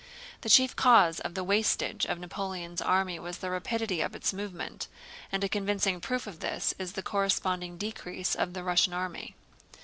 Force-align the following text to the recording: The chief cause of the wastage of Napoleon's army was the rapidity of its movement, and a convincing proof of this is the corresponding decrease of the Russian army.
The 0.41 0.49
chief 0.49 0.75
cause 0.75 1.19
of 1.19 1.35
the 1.35 1.43
wastage 1.43 2.05
of 2.05 2.17
Napoleon's 2.17 2.81
army 2.81 3.19
was 3.19 3.37
the 3.37 3.51
rapidity 3.51 4.01
of 4.01 4.15
its 4.15 4.33
movement, 4.33 4.87
and 5.31 5.43
a 5.43 5.47
convincing 5.47 6.01
proof 6.01 6.25
of 6.25 6.39
this 6.39 6.73
is 6.79 6.93
the 6.93 7.03
corresponding 7.03 7.77
decrease 7.77 8.33
of 8.33 8.53
the 8.53 8.63
Russian 8.63 8.93
army. 8.93 9.35